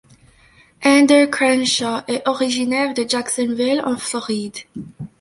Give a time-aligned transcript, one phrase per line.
[0.83, 4.57] Ander Crenshaw est originaire de Jacksonville en Floride.